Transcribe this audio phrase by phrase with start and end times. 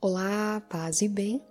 [0.00, 1.42] Olá, paz e bem.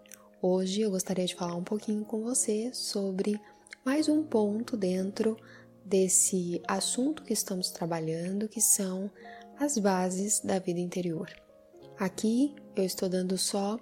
[0.42, 3.40] Hoje eu gostaria de falar um pouquinho com você sobre
[3.86, 5.38] mais um ponto dentro
[5.86, 9.10] desse assunto que estamos trabalhando, que são
[9.60, 11.30] as bases da vida interior.
[11.98, 13.80] Aqui eu estou dando só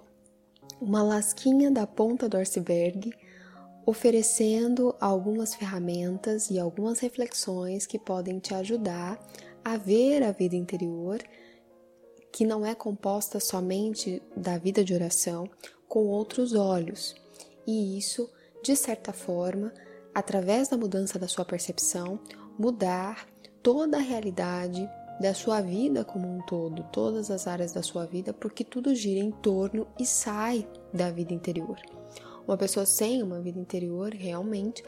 [0.80, 3.12] uma lasquinha da ponta do iceberg,
[3.86, 9.18] oferecendo algumas ferramentas e algumas reflexões que podem te ajudar
[9.64, 11.18] a ver a vida interior,
[12.38, 15.50] que não é composta somente da vida de oração,
[15.88, 17.16] com outros olhos.
[17.66, 18.30] E isso,
[18.62, 19.72] de certa forma,
[20.14, 22.20] através da mudança da sua percepção,
[22.56, 23.26] mudar
[23.60, 24.88] toda a realidade
[25.20, 29.18] da sua vida como um todo, todas as áreas da sua vida, porque tudo gira
[29.18, 31.76] em torno e sai da vida interior.
[32.46, 34.84] Uma pessoa sem uma vida interior realmente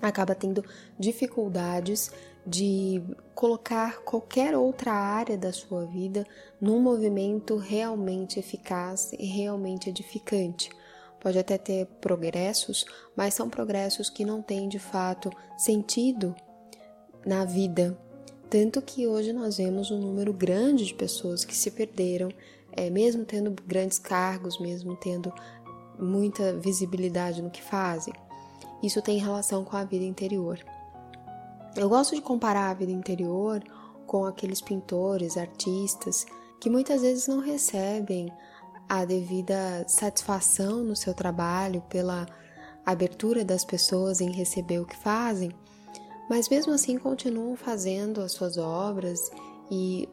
[0.00, 0.64] acaba tendo
[0.98, 2.10] dificuldades
[2.46, 3.02] de
[3.34, 6.26] colocar qualquer outra área da sua vida
[6.60, 10.70] num movimento realmente eficaz e realmente edificante.
[11.20, 12.84] Pode até ter progressos,
[13.16, 16.34] mas são progressos que não têm de fato sentido
[17.24, 17.96] na vida
[18.52, 22.28] tanto que hoje nós vemos um número grande de pessoas que se perderam,
[22.70, 25.32] é, mesmo tendo grandes cargos, mesmo tendo
[25.98, 28.12] muita visibilidade no que fazem.
[28.82, 30.58] Isso tem relação com a vida interior.
[31.76, 33.62] Eu gosto de comparar a vida interior
[34.06, 36.26] com aqueles pintores, artistas
[36.60, 38.32] que muitas vezes não recebem
[38.88, 42.26] a devida satisfação no seu trabalho pela
[42.84, 45.50] abertura das pessoas em receber o que fazem
[46.32, 49.30] mas mesmo assim continuam fazendo as suas obras
[49.70, 50.08] e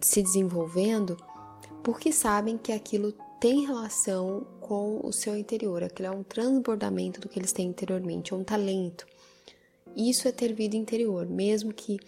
[0.00, 1.14] se desenvolvendo
[1.82, 7.28] porque sabem que aquilo tem relação com o seu interior, aquilo é um transbordamento do
[7.28, 9.04] que eles têm interiormente, é um talento.
[9.96, 11.98] Isso é ter vida interior, mesmo que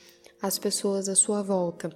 [0.41, 1.91] as pessoas à sua volta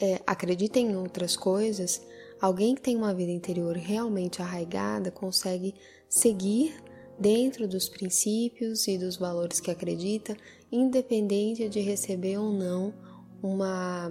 [0.00, 2.02] é, acreditem em outras coisas,
[2.40, 5.74] alguém que tem uma vida interior realmente arraigada consegue
[6.08, 6.74] seguir
[7.18, 10.36] dentro dos princípios e dos valores que acredita,
[10.70, 12.92] independente de receber ou não
[13.42, 14.10] uma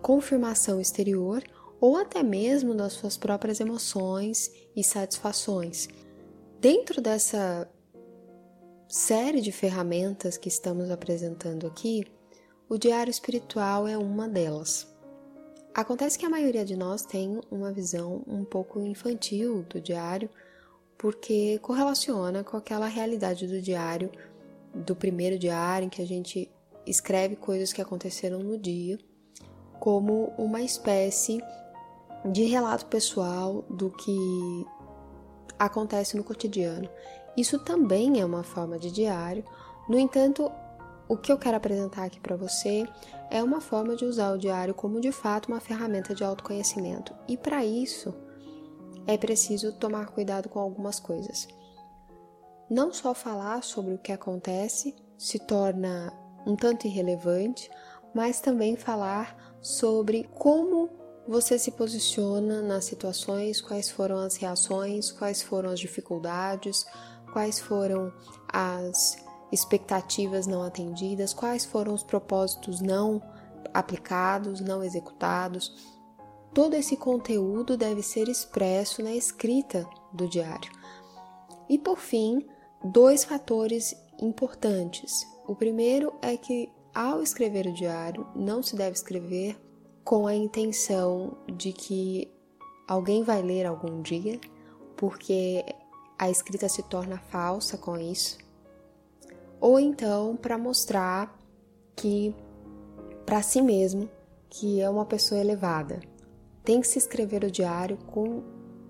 [0.00, 1.42] confirmação exterior
[1.80, 5.88] ou até mesmo das suas próprias emoções e satisfações.
[6.60, 7.68] Dentro dessa
[8.92, 12.04] série de ferramentas que estamos apresentando aqui,
[12.68, 14.86] o diário espiritual é uma delas.
[15.74, 20.28] Acontece que a maioria de nós tem uma visão um pouco infantil do diário
[20.98, 24.12] porque correlaciona com aquela realidade do diário,
[24.74, 26.50] do primeiro diário, em que a gente
[26.86, 28.98] escreve coisas que aconteceram no dia,
[29.80, 31.42] como uma espécie
[32.30, 34.66] de relato pessoal do que
[35.58, 36.90] acontece no cotidiano.
[37.36, 39.44] Isso também é uma forma de diário,
[39.88, 40.50] no entanto,
[41.08, 42.86] o que eu quero apresentar aqui para você
[43.30, 47.14] é uma forma de usar o diário como de fato uma ferramenta de autoconhecimento.
[47.28, 48.14] E para isso,
[49.06, 51.48] é preciso tomar cuidado com algumas coisas.
[52.70, 56.12] Não só falar sobre o que acontece se torna
[56.46, 57.70] um tanto irrelevante,
[58.14, 60.88] mas também falar sobre como
[61.26, 66.84] você se posiciona nas situações, quais foram as reações, quais foram as dificuldades,
[67.32, 68.12] quais foram
[68.48, 69.16] as
[69.50, 73.22] expectativas não atendidas, quais foram os propósitos não
[73.74, 75.72] aplicados, não executados,
[76.54, 80.70] Todo esse conteúdo deve ser expresso na escrita do diário.
[81.66, 82.46] E por fim,
[82.84, 85.26] dois fatores importantes.
[85.46, 89.58] O primeiro é que ao escrever o diário, não se deve escrever
[90.04, 92.30] com a intenção de que
[92.86, 94.38] alguém vai ler algum dia,
[94.94, 95.64] porque
[96.18, 98.38] a escrita se torna falsa com isso.
[99.60, 101.38] Ou então para mostrar
[101.96, 102.34] que
[103.24, 104.08] para si mesmo
[104.50, 106.00] que é uma pessoa elevada,
[106.64, 108.42] tem que se escrever o diário com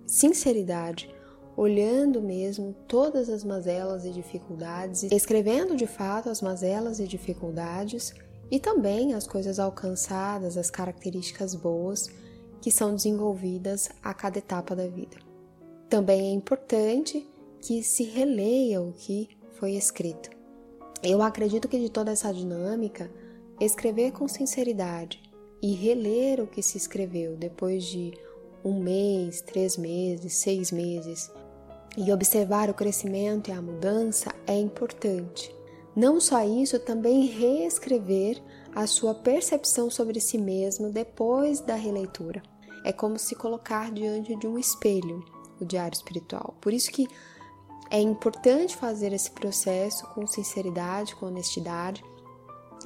[0.06, 1.15] sinceridade,
[1.56, 8.12] olhando mesmo todas as mazelas e dificuldades, escrevendo de fato as mazelas e dificuldades
[8.50, 12.09] e também as coisas alcançadas, as características boas
[12.60, 15.32] que são desenvolvidas a cada etapa da vida.
[15.92, 17.28] Também é importante
[17.60, 19.28] que se releia o que
[19.59, 20.30] foi escrito.
[21.03, 23.12] Eu acredito que de toda essa dinâmica,
[23.60, 25.22] escrever com sinceridade,
[25.60, 28.15] e reler o que se escreveu depois de
[28.65, 31.30] um mês, três meses, seis meses
[31.95, 35.54] e observar o crescimento e a mudança é importante.
[35.95, 38.42] Não só isso, também reescrever
[38.74, 42.42] a sua percepção sobre si mesmo depois da releitura.
[42.83, 45.22] É como se colocar diante de um espelho
[45.60, 46.57] o diário espiritual.
[46.60, 47.07] Por isso que
[47.91, 52.03] é importante fazer esse processo com sinceridade, com honestidade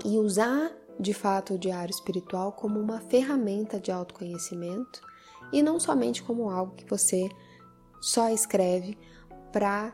[0.05, 5.01] e usar de fato o diário espiritual como uma ferramenta de autoconhecimento
[5.53, 7.29] e não somente como algo que você
[8.01, 8.99] só escreve
[9.53, 9.93] para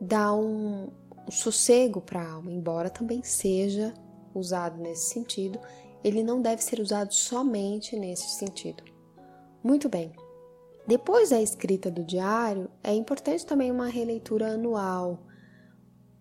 [0.00, 0.90] dar um,
[1.30, 3.94] sossego para a alma, embora também seja
[4.34, 5.58] usado nesse sentido,
[6.04, 8.82] ele não deve ser usado somente nesse sentido.
[9.62, 10.12] Muito bem.
[10.86, 15.26] Depois da escrita do diário, é importante também uma releitura anual,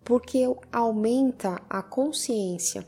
[0.04, 2.88] porque aumenta a consciência,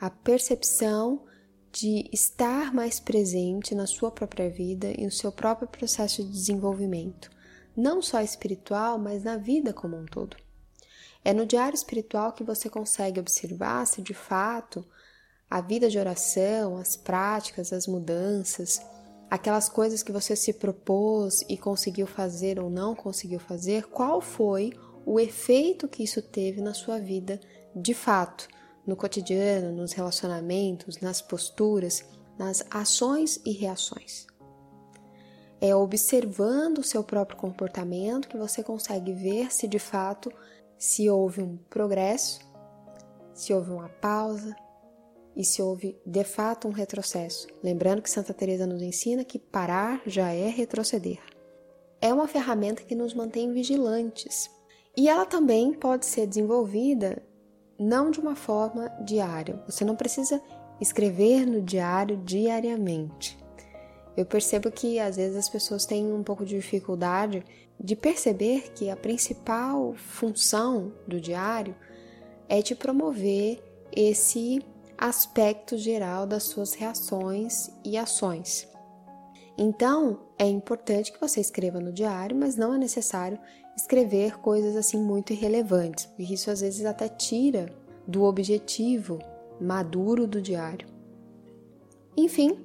[0.00, 1.24] a percepção
[1.72, 7.30] de estar mais presente na sua própria vida e no seu próprio processo de desenvolvimento,
[7.76, 10.36] não só espiritual, mas na vida como um todo.
[11.24, 14.84] É no diário espiritual que você consegue observar se de fato
[15.50, 18.80] a vida de oração, as práticas, as mudanças,
[19.30, 24.72] aquelas coisas que você se propôs e conseguiu fazer ou não conseguiu fazer, qual foi
[25.06, 27.40] o efeito que isso teve na sua vida
[27.74, 28.48] de fato,
[28.84, 32.04] no cotidiano, nos relacionamentos, nas posturas,
[32.36, 34.26] nas ações e reações.
[35.60, 40.32] É observando o seu próprio comportamento que você consegue ver se de fato
[40.76, 42.40] se houve um progresso,
[43.34, 44.56] se houve uma pausa,
[45.36, 47.46] e se houve de fato um retrocesso.
[47.62, 51.18] Lembrando que Santa Teresa nos ensina que parar já é retroceder.
[52.00, 54.50] É uma ferramenta que nos mantém vigilantes.
[54.96, 57.22] E ela também pode ser desenvolvida
[57.78, 59.62] não de uma forma diária.
[59.66, 60.42] Você não precisa
[60.80, 63.38] escrever no diário diariamente.
[64.16, 67.44] Eu percebo que às vezes as pessoas têm um pouco de dificuldade
[67.78, 71.74] de perceber que a principal função do diário
[72.48, 74.60] é te promover esse
[75.00, 78.68] aspecto geral das suas reações e ações.
[79.56, 83.38] Então, é importante que você escreva no diário, mas não é necessário
[83.74, 87.74] escrever coisas assim muito irrelevantes, porque isso às vezes até tira
[88.06, 89.18] do objetivo
[89.58, 90.86] maduro do diário.
[92.14, 92.58] Enfim,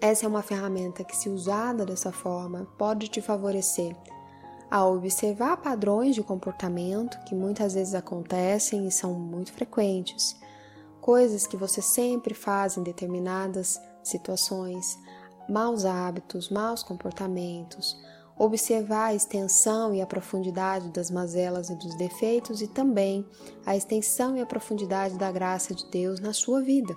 [0.00, 3.94] essa é uma ferramenta que, se usada dessa forma, pode te favorecer
[4.70, 10.34] a observar padrões de comportamento que muitas vezes acontecem e são muito frequentes
[11.06, 14.98] coisas que você sempre faz em determinadas situações,
[15.48, 17.96] maus hábitos, maus comportamentos,
[18.36, 23.24] observar a extensão e a profundidade das mazelas e dos defeitos e também
[23.64, 26.92] a extensão e a profundidade da graça de Deus na sua vida.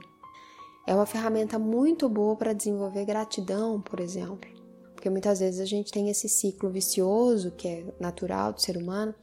[0.88, 4.50] É uma ferramenta muito boa para desenvolver gratidão, por exemplo,
[4.95, 9.13] porque muitas vezes a gente tem esse ciclo vicioso que é natural do ser humano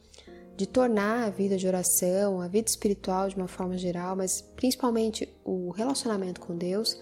[0.57, 5.31] de tornar a vida de oração, a vida espiritual de uma forma geral, mas principalmente
[5.45, 6.99] o relacionamento com Deus,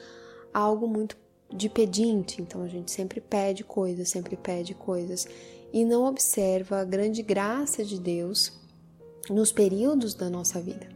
[0.54, 1.16] algo muito
[1.50, 2.42] de pedinte.
[2.42, 5.26] Então a gente sempre pede coisas, sempre pede coisas
[5.72, 8.52] e não observa a grande graça de Deus
[9.30, 10.90] nos períodos da nossa vida.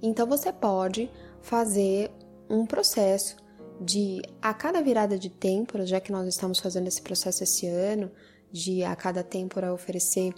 [0.00, 1.10] Então você pode
[1.42, 2.10] fazer
[2.48, 3.36] um processo
[3.78, 8.10] de a cada virada de têmpora, já que nós estamos fazendo esse processo esse ano,
[8.50, 10.32] de a cada têmpora oferecer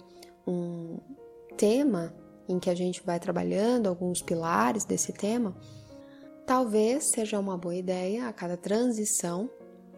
[0.45, 0.97] um,
[1.57, 2.13] tema
[2.47, 5.55] em que a gente vai trabalhando, alguns pilares desse tema,
[6.45, 9.49] talvez seja uma boa ideia a cada transição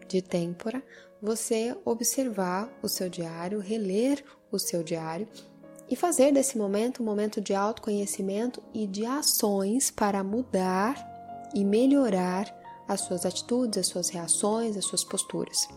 [0.06, 0.82] de têmpora
[1.20, 5.26] você observar o seu diário, reler o seu diário
[5.88, 10.94] e fazer desse momento um momento de autoconhecimento e de ações para mudar
[11.54, 12.54] e melhorar
[12.86, 15.68] as suas atitudes, as suas reações, as suas posturas.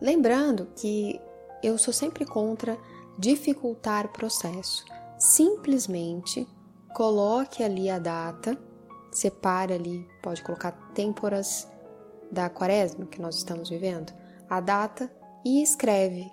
[0.00, 1.20] Lembrando que
[1.62, 2.78] eu sou sempre contra
[3.18, 4.84] dificultar o processo
[5.20, 6.48] simplesmente
[6.94, 8.58] coloque ali a data,
[9.12, 11.68] separe ali, pode colocar têmporas
[12.32, 14.12] da quaresma que nós estamos vivendo,
[14.48, 15.12] a data
[15.44, 16.32] e escreve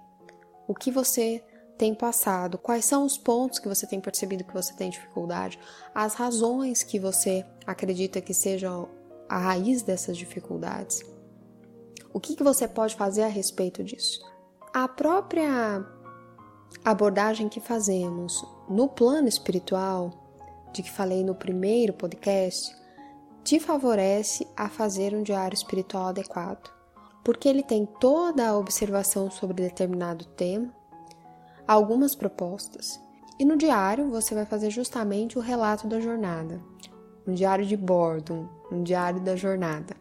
[0.67, 1.44] o que você
[1.77, 5.60] tem passado, quais são os pontos que você tem percebido que você tem dificuldade,
[5.94, 8.89] as razões que você acredita que sejam
[9.29, 11.03] a raiz dessas dificuldades.
[12.13, 14.20] O que, que você pode fazer a respeito disso?
[14.74, 15.86] A própria
[16.83, 20.12] abordagem que fazemos no plano espiritual,
[20.74, 22.75] de que falei no primeiro podcast,
[23.43, 26.69] te favorece a fazer um diário espiritual adequado,
[27.24, 30.74] porque ele tem toda a observação sobre determinado tema,
[31.67, 33.00] algumas propostas,
[33.39, 36.62] e no diário você vai fazer justamente o relato da jornada,
[37.27, 39.95] um diário de bordo, um diário da jornada.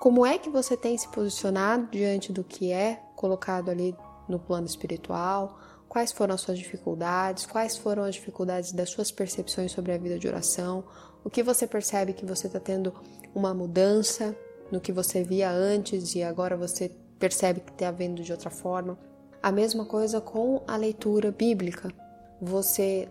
[0.00, 3.94] Como é que você tem se posicionado diante do que é colocado ali
[4.28, 5.58] no plano espiritual?
[5.90, 10.20] Quais foram as suas dificuldades, quais foram as dificuldades das suas percepções sobre a vida
[10.20, 10.84] de oração,
[11.24, 12.94] o que você percebe que você está tendo
[13.34, 14.34] uma mudança
[14.70, 18.96] no que você via antes e agora você percebe que está vendo de outra forma.
[19.42, 21.92] A mesma coisa com a leitura bíblica.
[22.40, 23.08] Você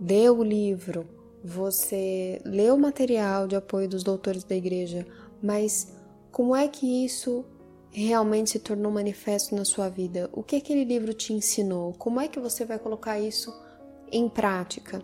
[0.00, 1.06] lê o livro,
[1.44, 5.06] você lê o material de apoio dos doutores da igreja,
[5.42, 5.94] mas
[6.30, 7.44] como é que isso
[7.92, 10.30] realmente se tornou manifesto na sua vida?
[10.32, 11.92] O que aquele livro te ensinou?
[11.92, 13.54] Como é que você vai colocar isso
[14.10, 15.02] em prática?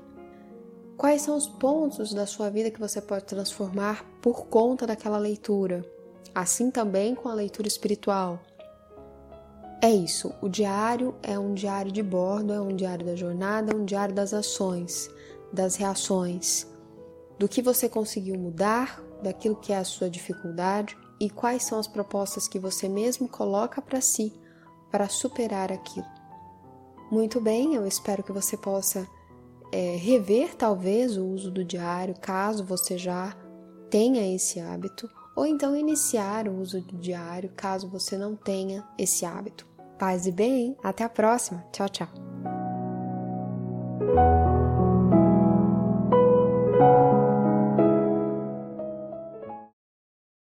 [0.96, 5.84] Quais são os pontos da sua vida que você pode transformar por conta daquela leitura?
[6.34, 8.40] Assim também com a leitura espiritual.
[9.80, 13.76] É isso, o diário é um diário de bordo, é um diário da jornada, é
[13.76, 15.08] um diário das ações,
[15.52, 16.66] das reações,
[17.38, 21.86] do que você conseguiu mudar, daquilo que é a sua dificuldade e quais são as
[21.86, 24.32] propostas que você mesmo coloca para si
[24.90, 26.06] para superar aquilo.
[27.10, 29.06] Muito bem, eu espero que você possa
[29.72, 33.34] é, rever talvez o uso do diário, caso você já
[33.90, 39.24] tenha esse hábito, ou então iniciar o uso do diário, caso você não tenha esse
[39.24, 39.66] hábito.
[39.98, 41.64] Paz e bem, até a próxima.
[41.72, 42.57] Tchau, tchau.